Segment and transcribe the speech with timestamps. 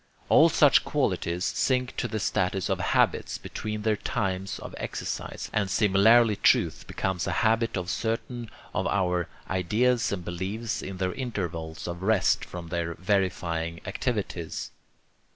[0.29, 5.69] All such qualities sink to the status of 'habits' between their times of exercise; and
[5.69, 11.87] similarly truth becomes a habit of certain of our ideas and beliefs in their intervals
[11.87, 14.71] of rest from their verifying activities.